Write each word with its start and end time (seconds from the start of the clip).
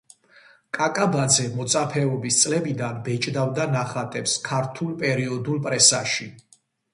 კაკაბაძე 0.75 1.43
მოწაფეობის 1.57 2.39
წლებიდან 2.43 3.03
ბეჭდავდა 3.09 3.67
ნახატებს 3.77 4.35
ქართულ 4.49 4.97
პერიოდულ 5.05 5.63
პრესაში. 5.69 6.29